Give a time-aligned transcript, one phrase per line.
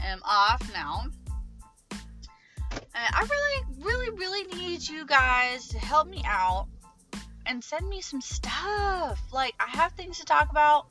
[0.00, 1.04] I am off now.
[2.70, 6.66] And I really, really, really need you guys to help me out
[7.46, 9.20] and send me some stuff.
[9.32, 10.86] Like, I have things to talk about,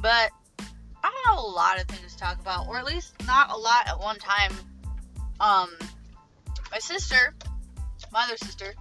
[0.00, 0.30] but
[1.02, 3.56] I don't have a lot of things to talk about, or at least not a
[3.56, 4.52] lot at one time.
[5.40, 5.70] Um,
[6.70, 7.34] my sister,
[8.12, 8.74] my other sister,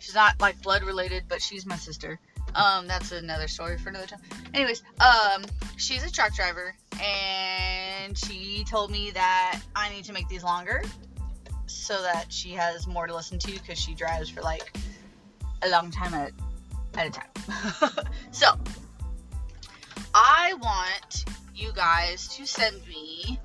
[0.00, 2.18] she's not like blood related, but she's my sister.
[2.54, 4.20] Um, that's another story for another time.
[4.52, 5.44] Anyways, um,
[5.76, 10.82] she's a truck driver, and she told me that I need to make these longer
[11.66, 14.76] so that she has more to listen to because she drives for like
[15.62, 16.32] a long time at,
[16.94, 18.06] at a time.
[18.30, 18.58] so,
[20.14, 23.38] I want you guys to send me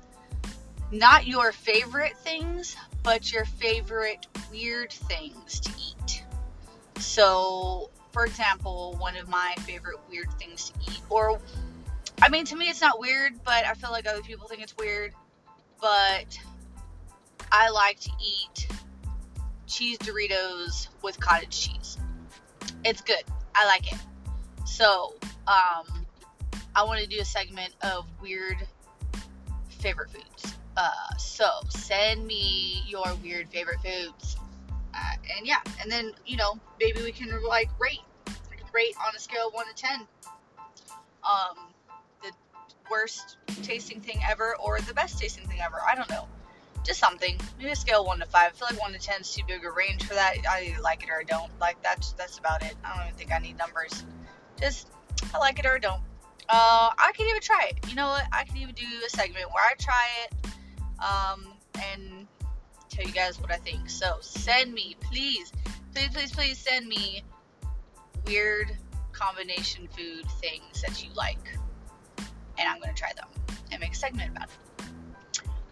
[0.92, 6.24] not your favorite things, but your favorite weird things to eat.
[6.98, 11.40] So, for example, one of my favorite weird things to eat, or
[12.22, 14.76] I mean, to me, it's not weird, but I feel like other people think it's
[14.76, 15.12] weird.
[15.80, 16.38] But
[17.50, 18.68] I like to eat
[19.66, 21.96] cheese Doritos with cottage cheese.
[22.84, 23.22] It's good.
[23.54, 23.98] I like it.
[24.66, 25.14] So,
[25.46, 26.06] um,
[26.74, 28.56] I want to do a segment of weird
[29.80, 30.54] favorite foods.
[30.76, 34.36] Uh, so send me your weird favorite foods.
[34.94, 38.00] Uh, and yeah, and then you know maybe we can like rate,
[38.72, 40.06] rate on a scale of one to ten.
[41.24, 41.69] Um,
[42.90, 45.78] worst tasting thing ever or the best tasting thing ever.
[45.86, 46.26] I don't know
[46.84, 47.38] just something.
[47.58, 48.52] Maybe a scale one to five.
[48.52, 50.36] I feel like one to ten is too big a range for that.
[50.48, 51.50] I either like it or I don't.
[51.60, 52.74] Like that's that's about it.
[52.84, 54.04] I don't even think I need numbers.
[54.60, 54.88] Just
[55.34, 56.00] I like it or I don't.
[56.48, 57.88] Uh, I could even try it.
[57.88, 58.24] You know what?
[58.32, 60.50] I could even do a segment where I try it,
[60.98, 61.52] um,
[61.92, 62.26] and
[62.88, 63.88] tell you guys what I think.
[63.88, 65.52] So send me, please,
[65.94, 67.22] please, please, please send me
[68.26, 68.76] weird
[69.12, 71.56] combination food things that you like,
[72.60, 73.26] and I'm gonna try them
[73.72, 74.86] and make a segment about it.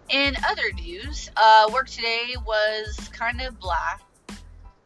[0.09, 3.99] In other news, uh, work today was kind of blah.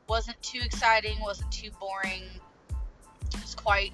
[0.08, 2.24] Wasn't too exciting, wasn't too boring.
[3.32, 3.92] It was quite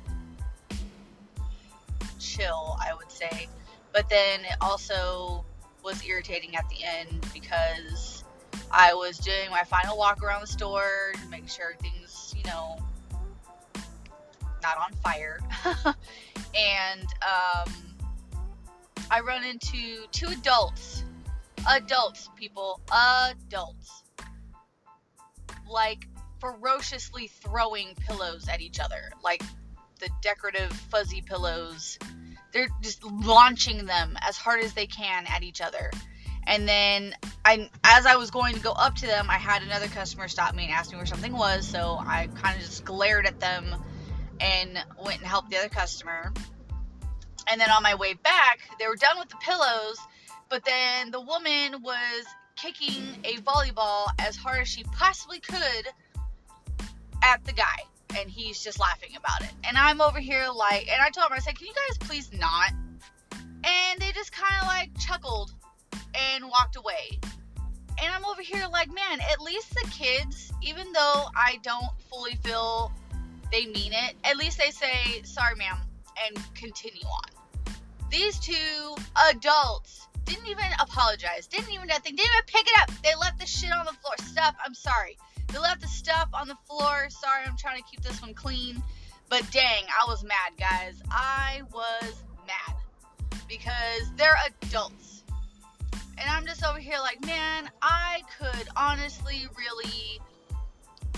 [2.18, 3.46] chill, I would say.
[3.92, 5.44] But then it also
[5.84, 8.24] was irritating at the end because
[8.70, 12.78] I was doing my final walk around the store to make sure things, you know,
[14.62, 15.40] not on fire.
[16.54, 17.72] and um,
[19.10, 21.04] I run into two adults
[21.66, 22.80] Adults, people.
[22.90, 24.02] Adults.
[25.68, 26.06] Like,
[26.40, 29.10] ferociously throwing pillows at each other.
[29.22, 29.42] Like,
[30.00, 31.98] the decorative fuzzy pillows.
[32.52, 35.90] They're just launching them as hard as they can at each other.
[36.46, 37.14] And then,
[37.44, 40.54] I, as I was going to go up to them, I had another customer stop
[40.54, 41.66] me and ask me where something was.
[41.66, 43.74] So I kind of just glared at them
[44.40, 46.32] and went and helped the other customer.
[47.46, 49.98] And then on my way back, they were done with the pillows
[50.48, 52.24] but then the woman was
[52.56, 55.88] kicking a volleyball as hard as she possibly could
[57.22, 57.76] at the guy.
[58.18, 59.54] And he's just laughing about it.
[59.64, 62.30] And I'm over here like, and I told him, I said, can you guys please
[62.32, 62.72] not?
[63.32, 65.52] And they just kind of like chuckled
[66.14, 67.20] and walked away.
[68.00, 72.36] And I'm over here like, man, at least the kids, even though I don't fully
[72.36, 72.92] feel
[73.52, 75.78] they mean it, at least they say, sorry, ma'am,
[76.26, 77.74] and continue on.
[78.10, 78.96] These two
[79.30, 81.46] adults didn't even apologize.
[81.46, 82.16] Didn't even nothing.
[82.16, 82.90] Didn't even pick it up.
[83.02, 84.14] They left the shit on the floor.
[84.18, 84.56] Stuff.
[84.64, 85.16] I'm sorry.
[85.48, 87.08] They left the stuff on the floor.
[87.08, 88.82] Sorry, I'm trying to keep this one clean.
[89.30, 91.02] But dang, I was mad, guys.
[91.10, 92.76] I was mad
[93.48, 95.22] because they're adults.
[95.92, 100.20] And I'm just over here like, man, I could honestly really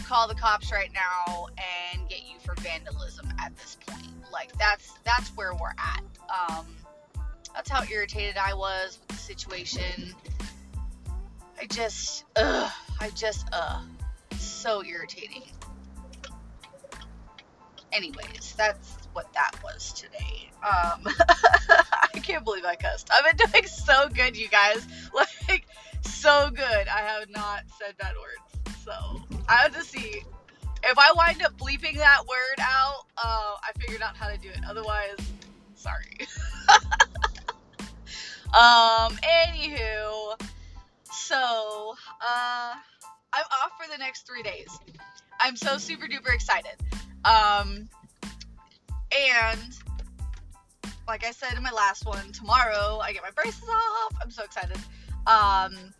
[0.04, 1.46] call the cops right now
[1.92, 4.19] and get you for vandalism at this point.
[4.32, 6.02] Like that's that's where we're at.
[6.28, 6.66] Um
[7.54, 10.14] that's how irritated I was with the situation.
[11.60, 12.70] I just, ugh,
[13.00, 13.82] I just, uh,
[14.38, 15.42] so irritating.
[17.92, 20.50] Anyways, that's what that was today.
[20.62, 21.04] Um,
[22.14, 23.10] I can't believe I cussed.
[23.12, 24.86] I've been doing so good, you guys.
[25.48, 25.66] Like,
[26.02, 26.88] so good.
[26.88, 28.76] I have not said bad words.
[28.84, 30.22] So, I have to see.
[30.82, 34.48] If I wind up bleeping that word out, uh, I figured out how to do
[34.48, 34.60] it.
[34.68, 35.16] Otherwise,
[35.74, 36.26] sorry.
[38.52, 39.16] Um,
[39.46, 40.34] anywho,
[41.12, 42.74] so, uh,
[43.32, 44.76] I'm off for the next three days.
[45.38, 46.74] I'm so super duper excited.
[47.24, 47.88] Um,
[49.16, 49.60] and
[51.06, 54.14] like I said in my last one, tomorrow I get my braces off.
[54.20, 54.78] I'm so excited.
[55.28, 55.94] Um,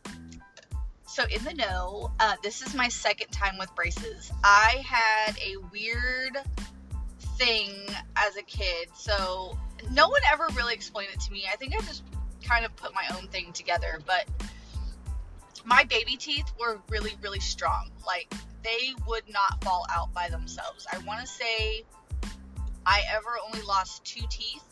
[1.21, 4.33] so in the know, uh, this is my second time with braces.
[4.43, 6.39] I had a weird
[7.37, 7.75] thing
[8.17, 9.59] as a kid, so
[9.91, 11.45] no one ever really explained it to me.
[11.51, 12.05] I think I just
[12.43, 14.01] kind of put my own thing together.
[14.07, 14.29] But
[15.65, 17.91] my baby teeth were really, really strong.
[18.07, 18.33] Like
[18.63, 20.87] they would not fall out by themselves.
[20.91, 21.85] I want to say
[22.87, 24.65] I ever only lost two teeth,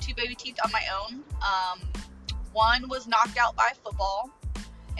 [0.00, 1.22] two baby teeth on my own.
[1.42, 1.80] Um,
[2.52, 4.30] one was knocked out by football,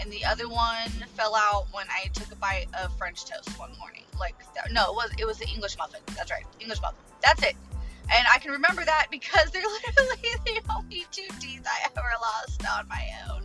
[0.01, 3.77] and the other one fell out when I took a bite of French toast one
[3.79, 4.03] morning.
[4.19, 4.35] Like,
[4.71, 6.01] no, it was it was the English muffin.
[6.17, 6.99] That's right, English muffin.
[7.23, 7.57] That's it.
[8.13, 12.67] And I can remember that because they're literally the only two teeth I ever lost
[12.67, 13.43] on my own.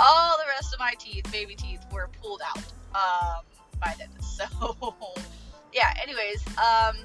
[0.00, 2.62] All the rest of my teeth, baby teeth, were pulled out
[2.94, 3.44] um,
[3.80, 4.08] by then.
[4.34, 4.44] So,
[5.72, 5.94] yeah.
[6.02, 6.96] Anyways, um,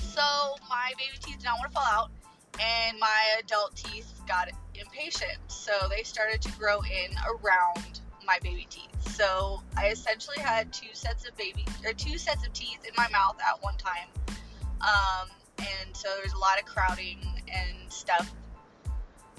[0.00, 2.10] so my baby teeth did not want to fall out,
[2.60, 5.38] and my adult teeth got impatient.
[5.46, 8.88] So they started to grow in around my baby teeth.
[9.14, 13.08] So I essentially had two sets of baby or two sets of teeth in my
[13.10, 14.08] mouth at one time.
[14.80, 15.28] Um,
[15.58, 17.18] and so there's a lot of crowding
[17.52, 18.32] and stuff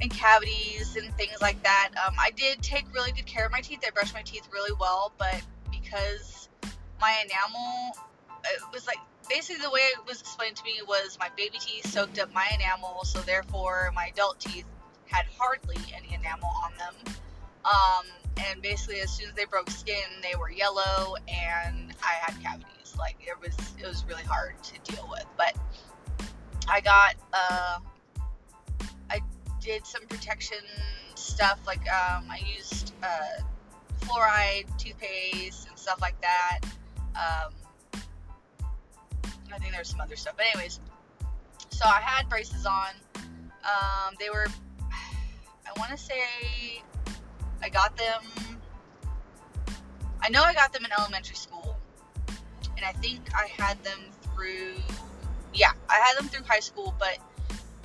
[0.01, 1.89] and cavities and things like that.
[2.06, 3.80] Um, I did take really good care of my teeth.
[3.86, 5.42] I brushed my teeth really well, but
[5.72, 6.50] because
[7.00, 7.95] my enamel,
[8.45, 8.98] it was like
[9.30, 12.48] basically the way it was explained to me was my baby teeth soaked up my
[12.54, 14.66] enamel, so therefore my adult teeth
[15.06, 17.13] had hardly any enamel on them.
[17.66, 18.06] Um,
[18.50, 22.96] and basically, as soon as they broke skin, they were yellow, and I had cavities.
[22.98, 25.26] Like it was, it was really hard to deal with.
[25.38, 25.56] But
[26.68, 27.80] I got, uh,
[29.10, 29.22] I
[29.60, 30.60] did some protection
[31.16, 31.60] stuff.
[31.66, 33.42] Like um, I used uh,
[34.02, 36.60] fluoride toothpaste and stuff like that.
[37.16, 37.54] Um,
[39.54, 40.36] I think there's some other stuff.
[40.38, 40.80] But anyways,
[41.70, 42.90] so I had braces on.
[43.16, 44.48] Um, they were,
[44.82, 46.82] I want to say,
[47.63, 48.22] I got them.
[50.22, 51.75] I know I got them in elementary school,
[52.78, 54.75] and I think I had them through.
[55.54, 57.18] Yeah, I had them through high school, but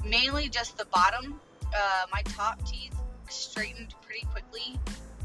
[0.05, 1.41] mainly just the bottom.
[1.75, 2.95] Uh, my top teeth
[3.29, 4.79] straightened pretty quickly,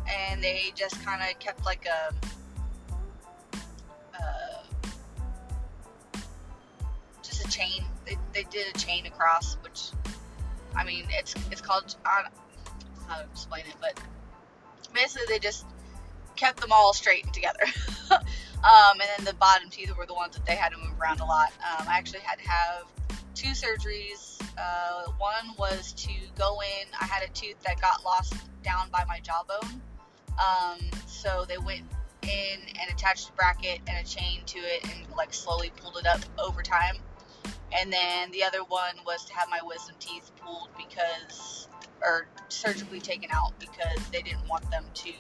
[0.10, 2.14] and they just kind of kept like a
[4.14, 4.64] Uh,
[7.24, 7.84] just a chain.
[8.06, 9.92] They, they did a chain across, which
[10.76, 14.00] I mean, it's it's called I don't know how to explain it, but
[14.94, 15.66] basically they just
[16.36, 17.64] kept them all straight and together.
[18.12, 18.22] um,
[18.94, 21.26] and then the bottom teeth were the ones that they had to move around a
[21.26, 21.52] lot.
[21.60, 22.84] Um, I actually had to have
[23.36, 24.42] two surgeries.
[24.58, 26.88] Uh, one was to go in.
[27.00, 28.34] I had a tooth that got lost
[28.64, 29.82] down by my jawbone.
[30.40, 31.84] Um, so they went
[32.24, 36.06] in and attached a bracket and a chain to it and like slowly pulled it
[36.06, 36.96] up over time.
[37.74, 41.68] And then the other one was to have my wisdom teeth pulled because,
[42.02, 45.14] or surgically taken out because they didn't want them to,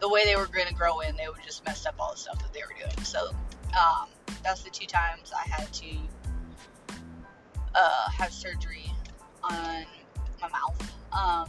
[0.00, 2.18] the way they were going to grow in, they would just mess up all the
[2.18, 3.04] stuff that they were doing.
[3.04, 3.30] So
[3.78, 4.08] um,
[4.42, 5.96] that's the two times I had to
[7.74, 8.92] uh, have surgery
[9.42, 9.84] on
[10.40, 10.92] my mouth.
[11.12, 11.48] Um,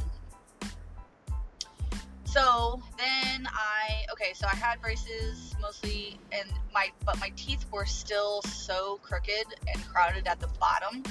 [2.26, 7.86] so then I okay, so I had braces mostly, and my but my teeth were
[7.86, 11.04] still so crooked and crowded at the bottom.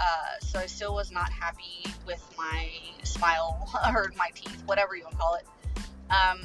[0.00, 2.70] Uh, so I still was not happy with my
[3.02, 5.46] smile or my teeth, whatever you want to call it.
[6.10, 6.40] Um,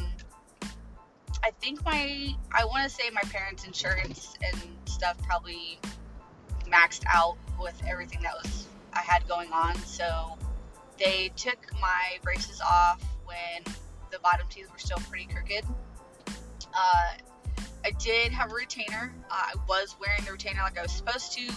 [1.44, 5.80] I think my I want to say my parents' insurance and stuff probably
[6.68, 9.76] maxed out with everything that was I had going on.
[9.78, 10.38] So
[10.98, 13.76] they took my braces off when
[14.12, 15.66] the bottom teeth were still pretty crooked.
[16.74, 17.12] Uh,
[17.86, 19.14] I did have a retainer.
[19.30, 21.52] Uh, I was wearing the retainer like I was supposed to,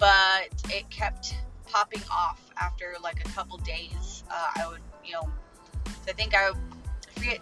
[0.00, 4.24] but it kept popping off after like a couple days.
[4.28, 5.30] Uh, I would, you know,
[6.08, 6.52] I think I, I
[7.14, 7.38] forget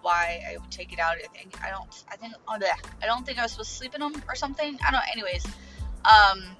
[0.00, 1.16] why I would take it out.
[1.16, 2.04] I think I don't.
[2.10, 2.70] I think oh, bleh,
[3.02, 4.78] I don't think I was supposed to sleep in them or something.
[4.86, 5.02] I don't.
[5.12, 5.46] Anyways,
[6.04, 6.56] um,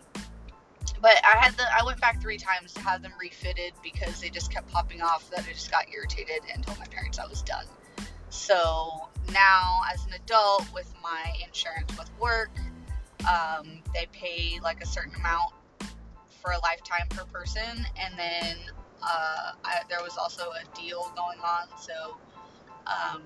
[1.00, 4.28] but I had the I went back three times to have them refitted because they
[4.28, 7.42] just kept popping off that I just got irritated and told my parents I was
[7.42, 7.66] done.
[8.28, 12.50] So now as an adult with my insurance with work,
[13.26, 15.52] um, they pay like a certain amount
[16.40, 18.56] for a lifetime per person and then
[19.02, 22.16] uh, I, there was also a deal going on so
[22.86, 23.22] um,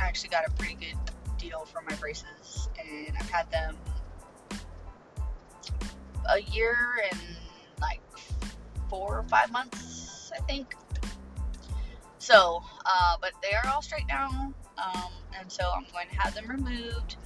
[0.00, 0.98] I actually got a pretty good
[1.38, 3.76] deal for my braces and I've had them
[6.30, 6.76] a year
[7.10, 7.20] and
[7.80, 8.00] like
[8.88, 10.74] four or five months, I think.
[12.18, 16.34] So, uh, but they are all straight now, um, and so I'm going to have
[16.34, 17.16] them removed.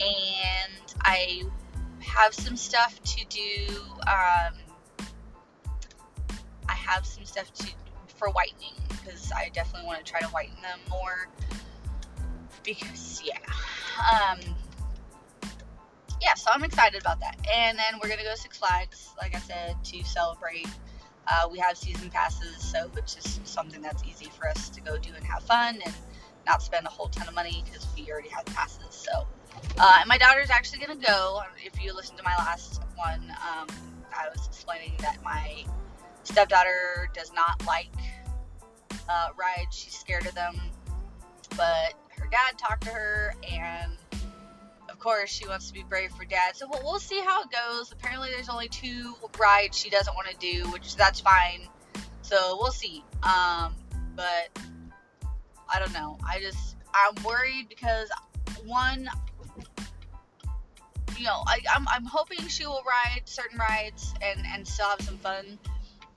[0.00, 1.42] And I
[2.00, 3.74] have some stuff to do.
[4.06, 4.54] Um,
[6.68, 7.68] I have some stuff to
[8.16, 11.28] for whitening because I definitely want to try to whiten them more.
[12.62, 13.38] Because yeah,
[13.98, 14.40] um,
[16.20, 17.36] yeah, so I'm excited about that.
[17.52, 20.66] And then we're gonna go Six Flags, like I said, to celebrate
[21.26, 24.98] Uh, we have season passes, so it's just something that's easy for us to go
[24.98, 25.94] do and have fun and
[26.46, 28.86] not spend a whole ton of money because we already have passes.
[28.90, 29.26] So,
[29.78, 31.40] uh, and my daughter's actually gonna go.
[31.64, 33.68] If you listen to my last one, um,
[34.16, 35.64] I was explaining that my
[36.22, 37.90] stepdaughter does not like
[39.08, 39.76] uh, rides.
[39.76, 40.58] She's scared of them,
[41.56, 43.92] but her dad talked to her and
[44.88, 47.48] of course she wants to be brave for dad so we'll, we'll see how it
[47.50, 51.66] goes apparently there's only two rides she doesn't want to do which that's fine
[52.22, 53.74] so we'll see um,
[54.14, 54.48] but
[55.72, 58.08] i don't know i just i'm worried because
[58.64, 59.08] one
[61.16, 65.00] you know I, I'm, I'm hoping she will ride certain rides and and still have
[65.02, 65.58] some fun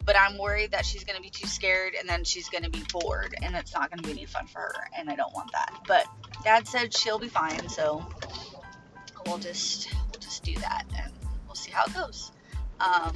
[0.08, 3.36] but I'm worried that she's to be too scared and then she's to be bored
[3.42, 5.74] and it's not to be any fun for her and I don't want that.
[5.86, 6.08] But
[6.46, 8.08] dad said she'll be fine, so
[9.25, 11.12] we'll just we'll just do that and
[11.46, 12.32] we'll see how it goes.
[12.80, 13.13] Um,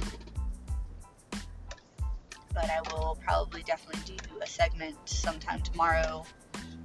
[2.54, 6.24] but I will probably definitely do a segment sometime tomorrow.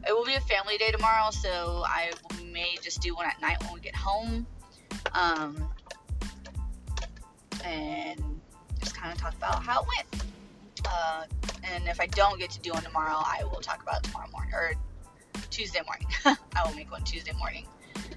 [0.08, 2.12] It will be a family day tomorrow, so I
[2.46, 4.46] may just do one at night when we get home.
[5.14, 5.70] Um,
[7.64, 8.40] and
[8.80, 10.24] just kind of talk about how it went.
[10.88, 11.24] Uh,
[11.64, 14.30] and if I don't get to do one tomorrow, I will talk about it tomorrow
[14.32, 14.74] morning or
[15.50, 16.08] Tuesday morning.
[16.56, 17.68] I will make one Tuesday morning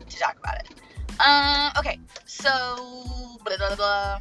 [0.08, 0.68] to talk about it.
[1.20, 2.76] Um, okay, so
[3.44, 4.18] blah blah blah.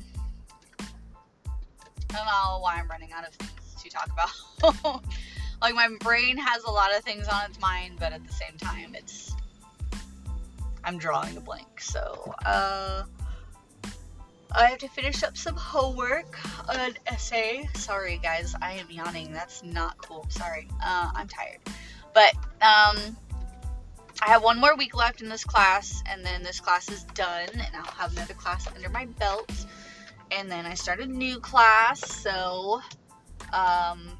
[2.10, 5.04] I don't know why I'm running out of things to talk about.
[5.62, 8.58] like my brain has a lot of things on its mind, but at the same
[8.58, 9.36] time, it's
[10.84, 11.82] I'm drawing a blank.
[11.82, 13.04] So, uh,
[14.52, 16.40] I have to finish up some homework,
[16.70, 17.70] an essay.
[17.76, 19.32] Sorry, guys, I am yawning.
[19.32, 20.26] That's not cool.
[20.30, 20.68] Sorry.
[20.84, 21.60] Uh, I'm tired.
[22.14, 23.18] But, um,
[24.22, 27.50] I have one more week left in this class, and then this class is done,
[27.54, 29.52] and I'll have another class under my belt.
[30.32, 32.82] And then I start a new class, so,
[33.52, 34.18] um,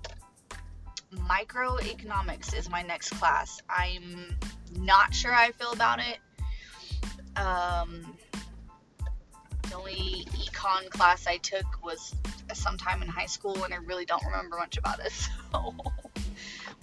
[1.14, 3.62] microeconomics is my next class.
[3.70, 4.38] I'm
[4.78, 6.20] not sure I feel about it.
[7.36, 8.16] Um,
[9.70, 12.16] the only econ class I took was
[12.54, 15.14] sometime in high school, and I really don't remember much about it.
[15.52, 15.74] So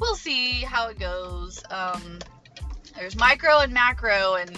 [0.00, 1.62] we'll see how it goes.
[1.70, 2.18] Um,
[2.96, 4.50] there's micro and macro, and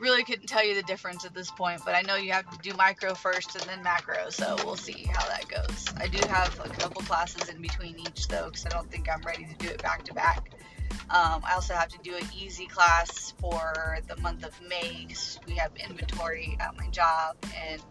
[0.00, 2.58] really couldn't tell you the difference at this point, but I know you have to
[2.58, 5.86] do micro first and then macro, so we'll see how that goes.
[5.98, 9.22] I do have a couple classes in between each, though, because I don't think I'm
[9.22, 10.50] ready to do it back to back.
[11.10, 15.40] Um, I also have to do an easy class for the month of May because
[15.46, 17.82] we have inventory at my job and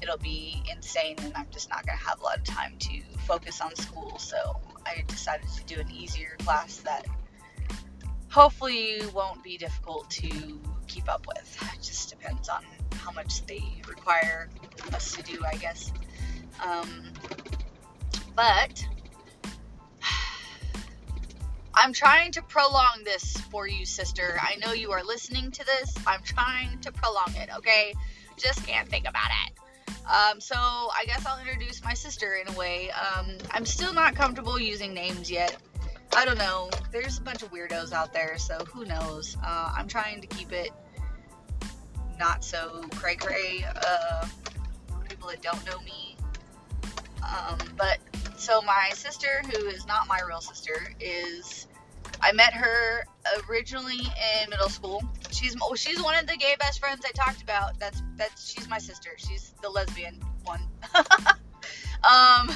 [0.00, 3.00] it'll be insane and I'm just not going to have a lot of time to
[3.26, 4.18] focus on school.
[4.18, 7.06] So I decided to do an easier class that
[8.28, 11.58] hopefully won't be difficult to keep up with.
[11.74, 14.48] It just depends on how much they require
[14.92, 15.92] us to do, I guess.
[16.64, 17.12] Um,
[18.36, 18.86] but
[21.74, 24.38] I'm trying to prolong this for you, sister.
[24.40, 25.94] I know you are listening to this.
[26.06, 27.94] I'm trying to prolong it, okay?
[28.36, 29.52] Just can't think about it.
[30.06, 32.90] Um, so I guess I'll introduce my sister in a way.
[32.90, 35.56] Um, I'm still not comfortable using names yet.
[36.14, 36.70] I don't know.
[36.90, 39.36] There's a bunch of weirdos out there, so who knows?
[39.44, 40.70] Uh, I'm trying to keep it
[42.18, 43.64] not so cray cray.
[43.64, 44.26] Uh,
[45.08, 46.16] people that don't know me.
[47.22, 47.98] Um, but
[48.36, 51.66] so my sister, who is not my real sister, is
[52.20, 53.04] I met her
[53.48, 55.02] originally in middle school.
[55.30, 57.78] She's she's one of the gay best friends I talked about.
[57.78, 59.10] That's that's she's my sister.
[59.16, 60.60] She's the lesbian one.
[60.94, 62.50] um,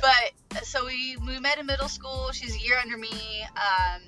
[0.00, 0.32] but
[0.62, 2.30] so we we met in middle school.
[2.32, 3.10] She's a year under me.
[3.56, 4.02] Um,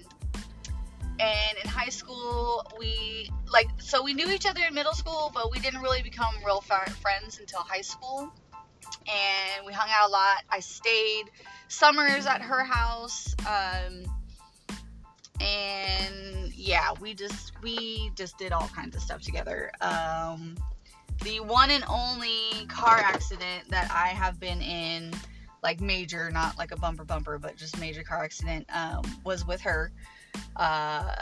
[1.19, 5.51] and in high school we like so we knew each other in middle school, but
[5.51, 8.33] we didn't really become real friends until high school
[9.09, 10.43] and we hung out a lot.
[10.51, 11.31] I stayed
[11.69, 13.35] summers at her house.
[13.41, 14.05] Um,
[15.41, 19.71] and yeah, we just we just did all kinds of stuff together.
[19.81, 20.57] Um,
[21.23, 25.13] the one and only car accident that I have been in,
[25.67, 29.61] like major, not like a bumper bumper, but just major car accident, um, was with
[29.63, 29.91] her.
[30.55, 31.13] Uh,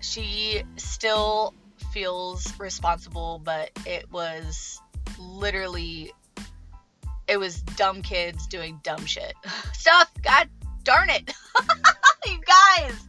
[0.00, 1.54] she still
[1.92, 4.80] feels responsible, but it was
[5.20, 6.12] literally
[7.28, 9.34] it was dumb kids doing dumb shit
[9.72, 10.10] stuff.
[10.20, 10.48] God
[10.82, 11.32] darn it,
[12.26, 13.06] you guys.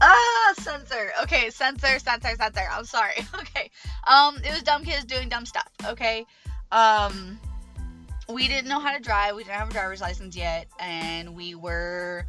[0.00, 1.12] Ah, censor.
[1.24, 2.66] Okay, censor, censor, censor.
[2.72, 3.12] I'm sorry.
[3.34, 3.70] Okay.
[4.06, 5.68] Um, it was dumb kids doing dumb stuff.
[5.84, 6.24] Okay.
[6.72, 7.38] Um,
[8.28, 9.36] we didn't know how to drive.
[9.36, 12.26] We didn't have a driver's license yet, and we were.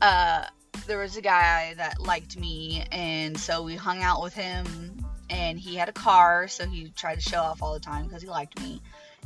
[0.00, 0.44] Uh,
[0.86, 4.66] there was a guy that liked me, and so we hung out with him.
[5.28, 8.22] And he had a car, so he tried to show off all the time because
[8.22, 8.80] he liked me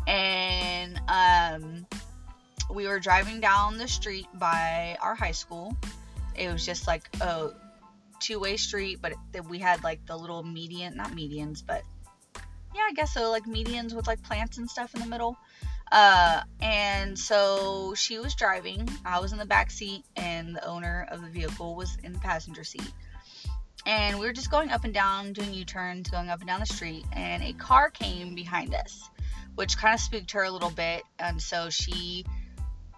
[0.06, 1.86] and um,
[2.70, 5.76] we were driving down the street by our high school.
[6.34, 7.50] It was just like a
[8.20, 11.82] two-way street, but it, we had like the little median, not medians, but
[12.74, 15.36] yeah, I guess so, like medians with like plants and stuff in the middle.
[15.92, 18.88] Uh, and so she was driving.
[19.04, 22.18] I was in the back seat, and the owner of the vehicle was in the
[22.20, 22.92] passenger seat.
[23.86, 26.60] And we were just going up and down, doing U turns, going up and down
[26.60, 29.08] the street, and a car came behind us,
[29.54, 31.02] which kind of spooked her a little bit.
[31.18, 32.24] And so she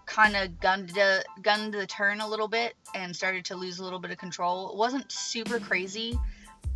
[0.05, 3.85] kind of gunned the, gunned the turn a little bit and started to lose a
[3.85, 4.71] little bit of control.
[4.71, 6.19] It wasn't super crazy,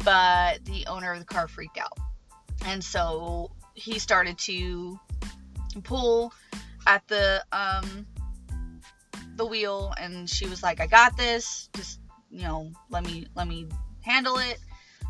[0.04, 1.98] but the owner of the car freaked out.
[2.64, 4.98] And so he started to
[5.82, 6.32] pull
[6.86, 8.06] at the um
[9.36, 11.68] the wheel and she was like I got this.
[11.74, 13.66] Just you know let me let me
[14.02, 14.58] handle it.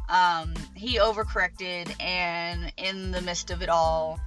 [0.09, 4.21] Um he overcorrected and in the midst of it all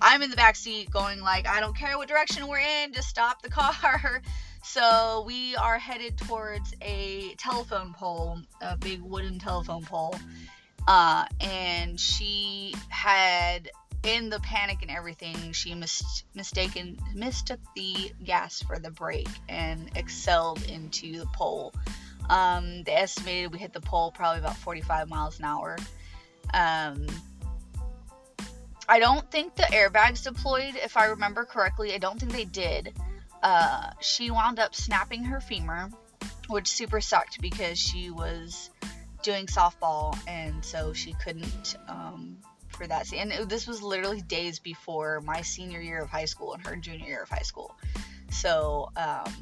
[0.00, 3.08] I'm in the back seat going like I don't care what direction we're in just
[3.08, 4.22] stop the car.
[4.60, 10.14] So we are headed towards a telephone pole a big wooden telephone pole
[10.88, 13.70] uh, and she had
[14.04, 19.90] in the panic and everything, she mis- mistaken mistook the gas for the brake and
[19.96, 21.74] excelled into the pole.
[22.30, 25.76] Um, they estimated we hit the pole probably about 45 miles an hour.
[26.54, 27.06] Um,
[28.88, 31.94] I don't think the airbags deployed, if I remember correctly.
[31.94, 32.94] I don't think they did.
[33.42, 35.90] Uh, she wound up snapping her femur,
[36.48, 38.70] which super sucked because she was
[39.22, 42.38] doing softball and so she couldn't um,
[42.78, 46.64] for that And this was literally days before my senior year of high school and
[46.64, 47.74] her junior year of high school.
[48.30, 49.32] So, um,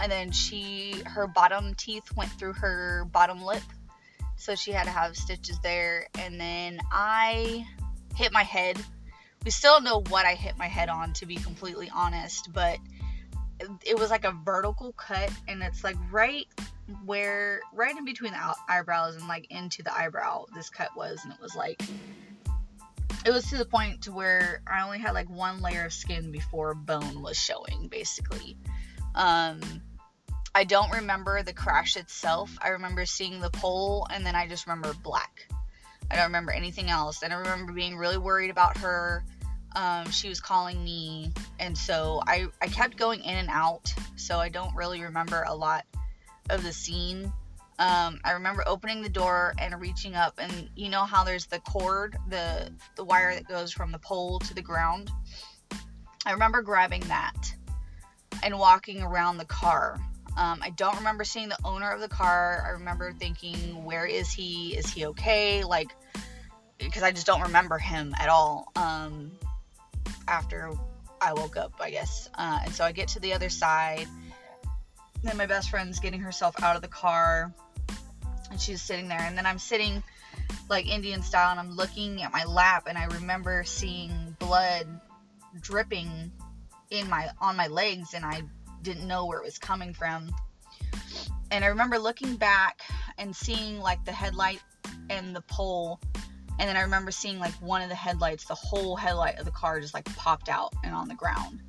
[0.00, 3.62] and then she, her bottom teeth went through her bottom lip.
[4.36, 6.08] So she had to have stitches there.
[6.18, 7.66] And then I
[8.16, 8.78] hit my head.
[9.44, 12.78] We still don't know what I hit my head on, to be completely honest, but
[13.84, 16.46] it was like a vertical cut and it's like right
[17.04, 21.32] where right in between the eyebrows and like into the eyebrow this cut was and
[21.32, 21.82] it was like
[23.24, 26.30] it was to the point to where I only had like one layer of skin
[26.30, 28.56] before bone was showing basically.
[29.14, 29.60] Um
[30.54, 32.56] I don't remember the crash itself.
[32.62, 35.48] I remember seeing the pole and then I just remember black.
[36.10, 37.22] I don't remember anything else.
[37.22, 39.24] And I remember being really worried about her.
[39.74, 44.38] Um, she was calling me and so I, I kept going in and out so
[44.38, 45.84] i don't really remember a lot
[46.50, 47.32] of the scene
[47.78, 51.58] um, i remember opening the door and reaching up and you know how there's the
[51.60, 55.10] cord the the wire that goes from the pole to the ground
[56.26, 57.54] i remember grabbing that
[58.42, 59.98] and walking around the car
[60.36, 64.30] um, i don't remember seeing the owner of the car i remember thinking where is
[64.30, 65.88] he is he okay like
[66.78, 69.32] because i just don't remember him at all um,
[70.28, 70.70] after
[71.20, 72.28] I woke up, I guess.
[72.34, 74.06] Uh, and so I get to the other side.
[75.24, 77.52] Then my best friend's getting herself out of the car,
[78.50, 79.20] and she's sitting there.
[79.20, 80.02] And then I'm sitting
[80.68, 84.86] like Indian style, and I'm looking at my lap, and I remember seeing blood
[85.60, 86.30] dripping
[86.90, 88.42] in my on my legs, and I
[88.82, 90.30] didn't know where it was coming from.
[91.50, 92.82] And I remember looking back
[93.18, 94.62] and seeing like the headlight
[95.08, 96.00] and the pole
[96.58, 99.50] and then I remember seeing like one of the headlights, the whole headlight of the
[99.50, 101.60] car just like popped out and on the ground.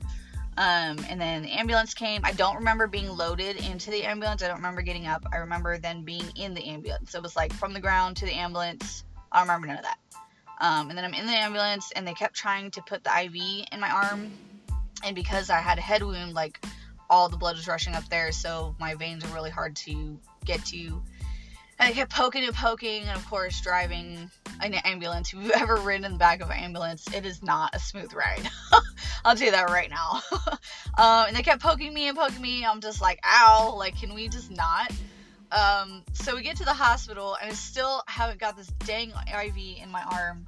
[0.58, 2.22] Um, and then the ambulance came.
[2.24, 4.42] I don't remember being loaded into the ambulance.
[4.42, 5.26] I don't remember getting up.
[5.34, 7.12] I remember then being in the ambulance.
[7.12, 9.04] So it was like from the ground to the ambulance.
[9.32, 9.98] I don't remember none of that.
[10.62, 13.68] Um, and then I'm in the ambulance, and they kept trying to put the IV
[13.72, 14.32] in my arm.
[15.04, 16.66] And because I had a head wound, like
[17.10, 20.64] all the blood was rushing up there, so my veins were really hard to get
[20.68, 21.04] to.
[21.80, 24.30] I kept poking and poking, and of course, driving
[24.62, 25.34] an ambulance.
[25.34, 28.14] If you've ever ridden in the back of an ambulance, it is not a smooth
[28.14, 28.50] ride.
[29.26, 30.22] I'll tell you that right now.
[30.98, 32.66] um, and they kept poking me and poking me.
[32.66, 34.92] I'm just like, ow, like, can we just not?
[35.52, 39.58] Um, so we get to the hospital, and I still haven't got this dang IV
[39.82, 40.48] in my arm.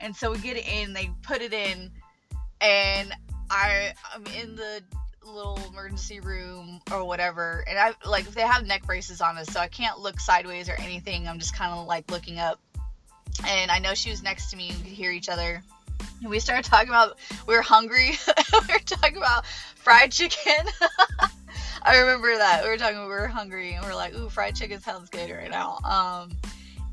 [0.00, 1.90] And so we get it in, they put it in,
[2.60, 3.12] and
[3.50, 4.82] I, I'm in the
[5.24, 9.46] little emergency room or whatever and i like if they have neck braces on us
[9.48, 12.58] so i can't look sideways or anything i'm just kind of like looking up
[13.46, 14.70] and I know she was next to me.
[14.70, 15.62] and We could hear each other.
[16.20, 18.12] And we started talking about we were hungry.
[18.52, 20.66] we were talking about fried chicken.
[21.82, 23.00] I remember that we were talking.
[23.00, 26.36] We were hungry, and we are like, "Ooh, fried chicken sounds good right now." Um,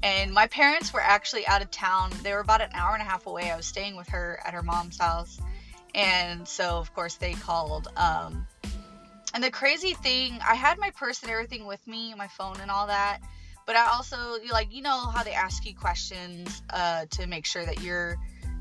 [0.03, 2.11] and my parents were actually out of town.
[2.21, 3.49] They were about an hour and a half away.
[3.49, 5.39] I was staying with her at her mom's house,
[5.95, 7.87] and so of course they called.
[7.97, 8.45] Um,
[9.33, 12.69] and the crazy thing, I had my purse and everything with me, my phone and
[12.69, 13.19] all that
[13.65, 17.65] but I also like you know how they ask you questions uh, to make sure
[17.65, 18.15] that you're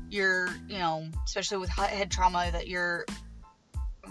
[0.09, 3.05] you're you know especially with head trauma that you're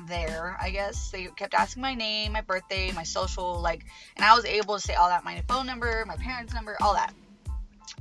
[0.08, 1.10] there, I guess.
[1.10, 3.84] They kept asking my name, my birthday, my social, like,
[4.16, 6.94] and I was able to say all that, my phone number, my parents' number, all
[6.94, 7.14] that.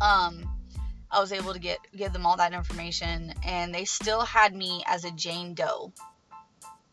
[0.02, 0.50] Um,
[1.14, 4.84] I was able to get give them all that information, and they still had me
[4.88, 5.94] as a Jane Doe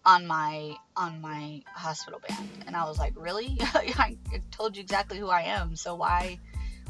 [0.05, 3.57] on my on my hospital band, and I was like, really?
[3.61, 4.19] I
[4.51, 6.39] told you exactly who I am, so why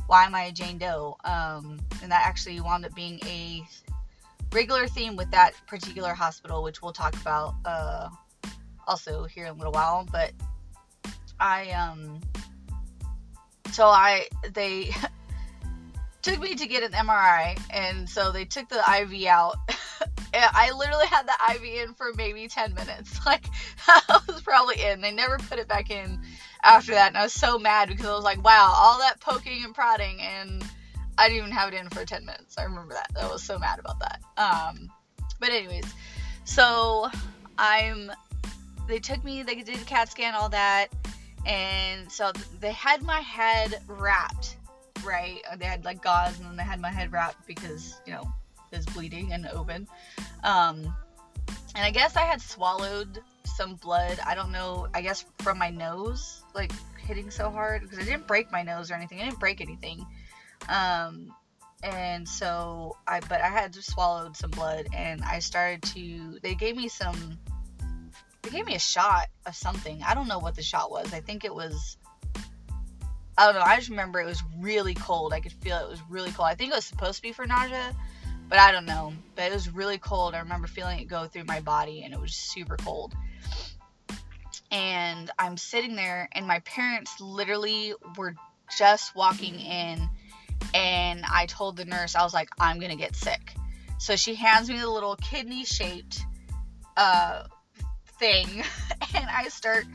[0.06, 1.16] why am I a Jane Doe?
[1.24, 3.62] Um, and that actually wound up being a
[4.52, 8.08] regular theme with that particular hospital, which we'll talk about uh,
[8.88, 10.04] also here in a little while.
[10.10, 10.32] But
[11.38, 12.20] I um,
[13.70, 14.90] so I they
[16.22, 19.56] took me to get an MRI, and so they took the IV out.
[20.34, 23.18] I literally had the IV in for maybe 10 minutes.
[23.26, 23.44] Like,
[23.86, 25.00] I was probably in.
[25.00, 26.20] They never put it back in
[26.64, 29.64] after that, and I was so mad because I was like, wow, all that poking
[29.64, 30.64] and prodding, and
[31.16, 32.56] I didn't even have it in for 10 minutes.
[32.58, 33.10] I remember that.
[33.22, 34.20] I was so mad about that.
[34.36, 34.90] Um,
[35.38, 35.84] but, anyways,
[36.44, 37.08] so
[37.58, 38.10] I'm.
[38.88, 40.88] They took me, they did a CAT scan, all that,
[41.46, 44.56] and so they had my head wrapped
[45.04, 45.40] right?
[45.58, 48.30] They had like gauze and then they had my head wrapped because, you know,
[48.72, 49.88] it was bleeding and open.
[50.44, 50.94] Um,
[51.74, 54.18] and I guess I had swallowed some blood.
[54.26, 58.26] I don't know, I guess from my nose, like hitting so hard because I didn't
[58.26, 59.20] break my nose or anything.
[59.20, 60.06] I didn't break anything.
[60.68, 61.34] Um,
[61.82, 66.76] and so I, but I had swallowed some blood and I started to, they gave
[66.76, 67.38] me some,
[68.42, 70.02] they gave me a shot of something.
[70.06, 71.12] I don't know what the shot was.
[71.12, 71.96] I think it was
[73.40, 73.62] I don't know.
[73.62, 75.32] I just remember it was really cold.
[75.32, 76.46] I could feel it was really cold.
[76.50, 77.96] I think it was supposed to be for nausea,
[78.50, 79.14] but I don't know.
[79.34, 80.34] But it was really cold.
[80.34, 83.14] I remember feeling it go through my body, and it was super cold.
[84.70, 88.34] And I'm sitting there, and my parents literally were
[88.76, 90.06] just walking in,
[90.74, 93.54] and I told the nurse, I was like, I'm gonna get sick.
[93.96, 96.20] So she hands me the little kidney shaped
[96.94, 97.44] uh,
[98.18, 98.48] thing,
[99.14, 99.86] and I start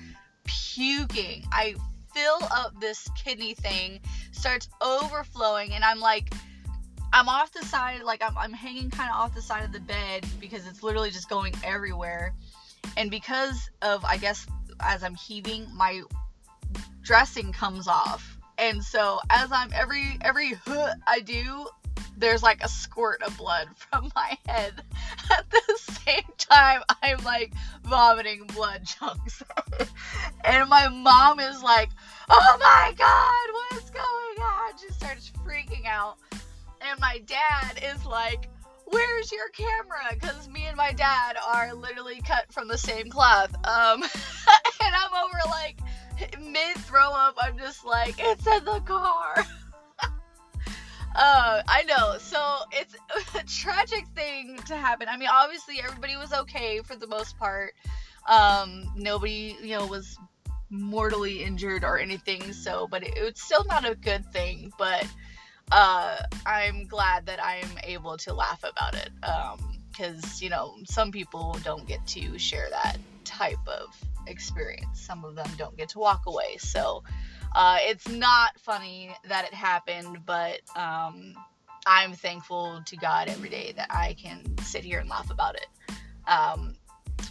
[0.46, 1.46] puking.
[1.52, 1.76] I
[2.16, 4.00] fill up this kidney thing,
[4.32, 6.34] starts overflowing, and I'm like,
[7.14, 9.80] I'm off the side, like I'm, I'm hanging kind of off the side of the
[9.80, 12.34] bed because it's literally just going everywhere.
[12.98, 14.48] And because of, I guess,
[14.80, 16.02] as I'm heaving, my
[17.02, 18.38] dressing comes off.
[18.58, 20.54] And so as I'm every every
[21.08, 21.68] I do,
[22.18, 24.84] there's like a squirt of blood from my head.
[25.32, 29.44] At the same time, I'm like vomiting blood chunks.
[30.44, 31.90] and my mom is like,
[32.30, 34.78] oh my god, what is going on?
[34.78, 36.18] She starts freaking out.
[36.82, 38.50] And my dad is like,
[38.86, 40.04] where's your camera?
[40.14, 43.54] Because me and my dad are literally cut from the same cloth.
[43.66, 44.04] Um,
[44.84, 45.80] and I'm over like
[46.40, 47.36] mid throw up.
[47.42, 49.46] I'm just like, it's in the car.
[51.16, 52.18] Uh, I know.
[52.20, 52.96] So it's
[53.36, 55.08] a tragic thing to happen.
[55.10, 57.74] I mean, obviously everybody was okay for the most part.
[58.28, 60.18] Um, nobody, you know, was
[60.70, 62.52] mortally injured or anything.
[62.54, 64.74] So, but it, it's still not a good thing.
[64.78, 65.08] But
[65.72, 69.10] uh, I'm glad that I'm able to laugh about it.
[69.24, 73.96] Um, because you know some people don't get to share that type of
[74.28, 75.00] experience.
[75.00, 76.58] Some of them don't get to walk away.
[76.58, 77.04] So
[77.56, 81.34] uh, it's not funny that it happened, but um,
[81.88, 85.68] I'm thankful to God every day that I can sit here and laugh about it.
[86.28, 86.76] Um,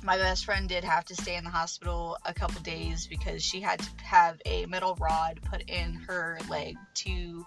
[0.03, 3.61] my best friend did have to stay in the hospital a couple days because she
[3.61, 7.47] had to have a metal rod put in her leg to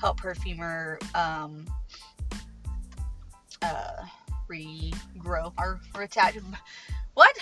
[0.00, 1.66] help her femur um,
[3.60, 4.02] uh,
[4.50, 6.42] regrow or reattach.
[7.14, 7.38] What?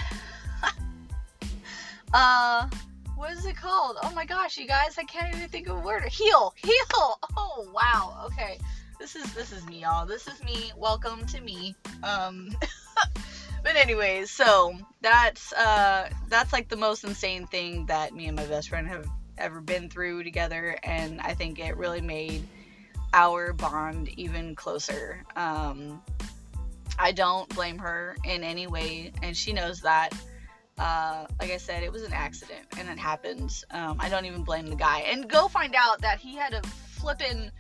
[2.13, 2.69] uh,
[3.17, 3.99] what is it called?
[4.03, 6.05] Oh my gosh, you guys, I can't even think of a word.
[6.05, 7.19] Heal, heal.
[7.37, 8.25] Oh wow.
[8.27, 8.59] Okay,
[8.99, 10.07] this is this is me, y'all.
[10.07, 10.73] This is me.
[10.77, 11.75] Welcome to me.
[12.03, 12.51] Um,
[13.63, 18.47] but anyways, so that's uh that's like the most insane thing that me and my
[18.47, 19.07] best friend have
[19.39, 22.47] ever been through together, and I think it really made
[23.13, 25.25] our bond even closer.
[25.37, 26.03] Um,
[26.99, 30.11] I don't blame her in any way, and she knows that.
[30.83, 33.65] Uh, like I said, it was an accident and it happens.
[33.71, 35.05] Um, I don't even blame the guy.
[35.07, 37.53] And go find out that he had a flippin'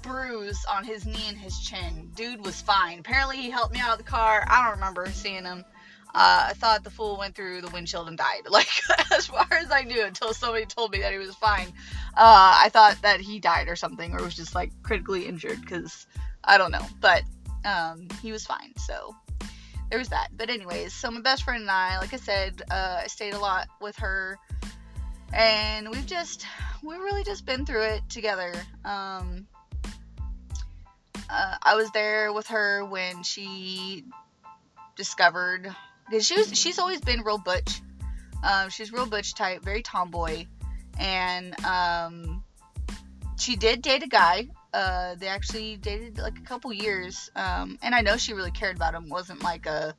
[0.00, 2.10] bruise on his knee and his chin.
[2.14, 3.00] Dude was fine.
[3.00, 4.46] Apparently, he helped me out of the car.
[4.48, 5.66] I don't remember seeing him.
[6.14, 8.44] Uh, I thought the fool went through the windshield and died.
[8.50, 8.68] Like,
[9.12, 11.68] as far as I knew, until somebody told me that he was fine.
[12.16, 16.06] Uh, I thought that he died or something, or was just like critically injured, because
[16.42, 16.86] I don't know.
[17.02, 17.22] But
[17.66, 18.72] um, he was fine.
[18.78, 19.14] So
[19.92, 20.28] there was that.
[20.34, 23.38] But anyways, so my best friend and I, like I said, uh, I stayed a
[23.38, 24.38] lot with her,
[25.34, 26.46] and we've just
[26.82, 28.54] we've really just been through it together.
[28.86, 29.46] Um,
[31.28, 34.04] uh, I was there with her when she
[34.96, 35.70] discovered
[36.08, 37.82] because she was she's always been real butch.
[38.42, 40.46] Um, she's real butch type, very tomboy,
[40.98, 42.42] and um,
[43.38, 44.48] she did date a guy.
[44.72, 48.76] Uh, they actually dated like a couple years, um, and I know she really cared
[48.76, 49.08] about him.
[49.08, 49.94] Wasn't like a,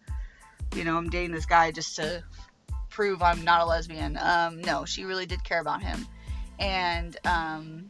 [0.75, 2.23] you know, I'm dating this guy just to
[2.89, 4.17] prove I'm not a lesbian.
[4.17, 6.07] Um, no, she really did care about him,
[6.59, 7.87] and um,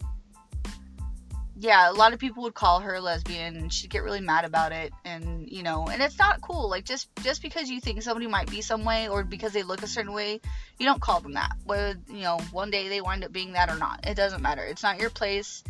[1.55, 4.43] yeah, a lot of people would call her a lesbian and she'd get really mad
[4.43, 6.69] about it and you know, and it's not cool.
[6.69, 9.83] Like just just because you think somebody might be some way or because they look
[9.83, 10.41] a certain way,
[10.79, 11.53] you don't call them that.
[11.63, 14.05] Whether, you know, one day they wind up being that or not.
[14.05, 14.63] It doesn't matter.
[14.63, 15.63] It's not your place.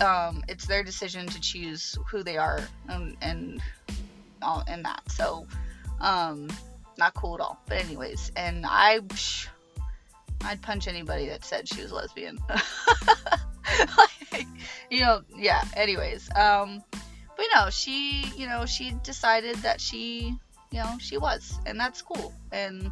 [0.00, 3.62] Um, it's their decision to choose who they are and and
[4.42, 5.02] all and that.
[5.10, 5.46] So
[6.00, 6.48] um
[6.96, 7.60] not cool at all.
[7.66, 9.00] But anyways, and I
[10.44, 12.38] I'd punch anybody that said she was lesbian.
[14.32, 14.46] like,
[14.90, 15.64] you know, yeah.
[15.74, 16.82] Anyways, um,
[17.36, 20.34] but no, she, you know, she decided that she,
[20.70, 22.32] you know, she was, and that's cool.
[22.52, 22.90] And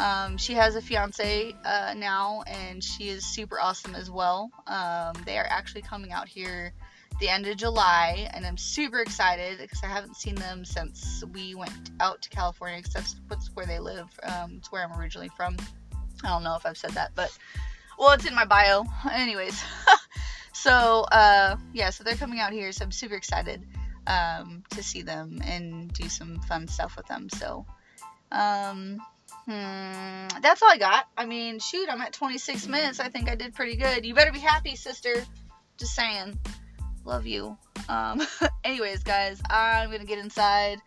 [0.00, 4.50] um, she has a fiance uh, now, and she is super awesome as well.
[4.66, 6.72] Um, they are actually coming out here
[7.20, 11.54] the end of July, and I'm super excited because I haven't seen them since we
[11.54, 12.78] went out to California.
[12.78, 14.08] Because that's where they live.
[14.22, 15.56] Um, it's where I'm originally from.
[16.24, 17.36] I don't know if I've said that, but
[17.98, 18.84] well, it's in my bio.
[19.12, 19.60] Anyways,
[20.52, 23.66] so uh, yeah, so they're coming out here, so I'm super excited
[24.06, 27.28] um, to see them and do some fun stuff with them.
[27.30, 27.66] So
[28.30, 28.98] um,
[29.48, 31.06] Hmm, that's all I got.
[31.16, 33.00] I mean, shoot, I'm at 26 minutes.
[33.00, 34.04] I think I did pretty good.
[34.04, 35.24] You better be happy, sister.
[35.78, 36.38] Just saying.
[37.06, 37.56] Love you.
[37.88, 38.20] Um,
[38.64, 40.82] anyways, guys, I'm going to get inside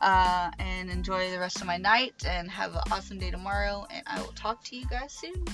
[0.00, 3.88] uh, and enjoy the rest of my night and have an awesome day tomorrow.
[3.90, 5.44] And I will talk to you guys soon.